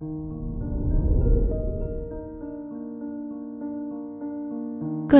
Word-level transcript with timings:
Good 0.00 0.06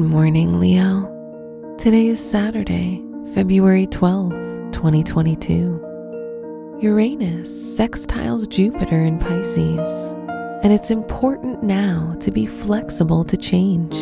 morning, 0.00 0.60
Leo. 0.60 1.76
Today 1.76 2.06
is 2.06 2.30
Saturday, 2.30 3.02
February 3.34 3.88
12th, 3.88 4.72
2022. 4.72 6.78
Uranus 6.80 7.50
sextiles 7.50 8.48
Jupiter 8.48 9.02
in 9.02 9.18
Pisces, 9.18 10.14
and 10.62 10.72
it's 10.72 10.92
important 10.92 11.64
now 11.64 12.14
to 12.20 12.30
be 12.30 12.46
flexible 12.46 13.24
to 13.24 13.36
change. 13.36 13.96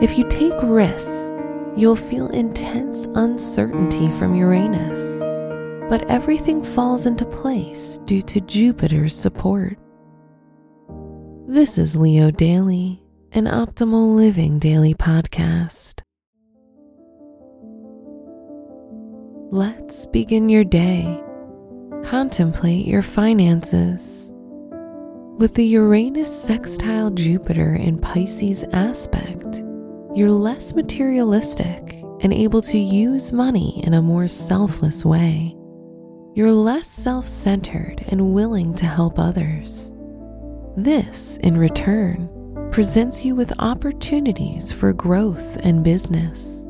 If 0.00 0.16
you 0.16 0.24
take 0.28 0.54
risks, 0.62 1.32
you'll 1.76 1.96
feel 1.96 2.28
intense 2.28 3.08
uncertainty 3.16 4.12
from 4.12 4.36
Uranus, 4.36 5.23
but 5.94 6.10
everything 6.10 6.60
falls 6.60 7.06
into 7.06 7.24
place 7.24 8.00
due 8.04 8.20
to 8.20 8.40
Jupiter's 8.40 9.14
support. 9.14 9.78
This 11.46 11.78
is 11.78 11.94
Leo 11.94 12.32
Daily 12.32 13.00
an 13.30 13.44
optimal 13.44 14.16
living 14.16 14.58
daily 14.58 14.92
podcast. 14.94 16.02
Let's 19.52 20.06
begin 20.06 20.48
your 20.48 20.64
day. 20.64 21.22
Contemplate 22.02 22.86
your 22.86 23.02
finances. 23.02 24.32
With 25.38 25.54
the 25.54 25.64
Uranus 25.64 26.42
sextile 26.42 27.10
Jupiter 27.10 27.76
in 27.76 28.00
Pisces 28.00 28.64
aspect, 28.72 29.62
you're 30.12 30.30
less 30.30 30.74
materialistic 30.74 32.02
and 32.20 32.32
able 32.32 32.62
to 32.62 32.78
use 32.78 33.32
money 33.32 33.80
in 33.84 33.94
a 33.94 34.02
more 34.02 34.26
selfless 34.26 35.04
way. 35.04 35.56
You're 36.34 36.50
less 36.50 36.88
self 36.88 37.28
centered 37.28 38.04
and 38.08 38.34
willing 38.34 38.74
to 38.74 38.86
help 38.86 39.20
others. 39.20 39.94
This, 40.76 41.36
in 41.44 41.56
return, 41.56 42.28
presents 42.72 43.24
you 43.24 43.36
with 43.36 43.52
opportunities 43.60 44.72
for 44.72 44.92
growth 44.92 45.56
and 45.58 45.84
business. 45.84 46.68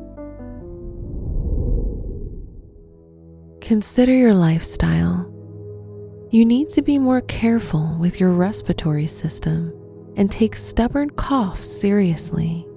Consider 3.59 4.13
your 4.13 4.35
lifestyle. 4.35 5.31
You 6.29 6.45
need 6.45 6.69
to 6.69 6.83
be 6.83 6.99
more 6.99 7.21
careful 7.21 7.97
with 7.99 8.19
your 8.19 8.33
respiratory 8.33 9.07
system 9.07 9.73
and 10.15 10.31
take 10.31 10.55
stubborn 10.55 11.09
coughs 11.09 11.65
seriously. 11.65 12.67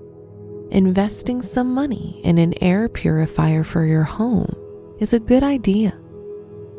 Investing 0.70 1.42
some 1.42 1.74
money 1.74 2.22
in 2.24 2.38
an 2.38 2.54
air 2.62 2.88
purifier 2.88 3.62
for 3.62 3.84
your 3.84 4.04
home 4.04 4.54
is 5.00 5.12
a 5.12 5.20
good 5.20 5.42
idea. 5.42 5.92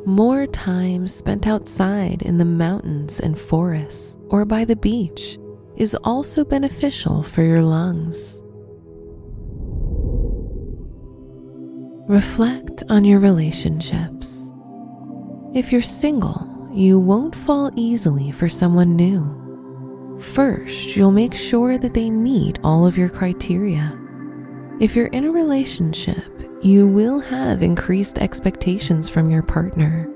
More 0.06 0.48
time 0.48 1.08
spent 1.08 1.46
outside 1.46 2.22
in 2.22 2.38
the 2.38 2.46
mountains 2.46 3.20
and 3.20 3.38
forests 3.38 4.18
or 4.30 4.46
by 4.46 4.66
the 4.66 4.76
beach 4.76 5.38
is 5.76 5.96
also 6.04 6.44
beneficial 6.44 7.22
for 7.22 7.44
your 7.44 7.62
lungs. 7.62 8.42
Reflect 12.08 12.84
on 12.90 13.06
your 13.06 13.20
relationships. 13.20 14.52
If 15.54 15.72
you're 15.72 15.82
single, 15.82 16.70
you 16.72 17.00
won't 17.00 17.36
fall 17.36 17.72
easily 17.76 18.32
for 18.32 18.50
someone 18.50 18.96
new. 18.96 20.18
First, 20.20 20.96
you'll 20.96 21.12
make 21.12 21.34
sure 21.34 21.78
that 21.78 21.94
they 21.94 22.10
meet 22.10 22.60
all 22.64 22.86
of 22.86 22.98
your 22.98 23.10
criteria. 23.10 23.98
If 24.80 24.96
you're 24.96 25.08
in 25.08 25.26
a 25.26 25.32
relationship, 25.32 26.24
you 26.62 26.88
will 26.88 27.20
have 27.20 27.62
increased 27.62 28.18
expectations 28.18 29.10
from 29.10 29.30
your 29.30 29.44
partner. 29.44 30.10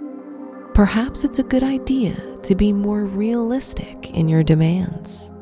Perhaps 0.73 1.25
it's 1.25 1.38
a 1.38 1.44
good 1.44 1.64
idea 1.64 2.16
to 2.44 2.55
be 2.55 2.72
more 2.72 3.03
realistic 3.03 4.11
in 4.11 4.30
your 4.30 4.42
demands. 4.42 5.33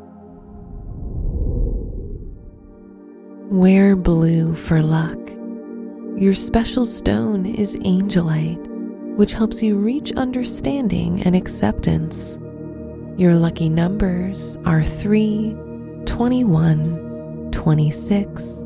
Wear 3.52 3.96
blue 3.96 4.56
for 4.56 4.82
luck. 4.82 5.20
Your 6.16 6.34
special 6.34 6.84
stone 6.84 7.46
is 7.46 7.76
angelite, 7.76 8.66
which 9.18 9.36
helps 9.36 9.62
you 9.62 9.78
reach 9.78 10.12
understanding 10.14 11.22
and 11.22 11.36
acceptance. 11.36 12.40
Your 13.18 13.36
lucky 13.36 13.70
numbers 13.70 14.58
are 14.66 14.84
3, 14.84 15.56
21, 16.06 17.50
26, 17.52 18.66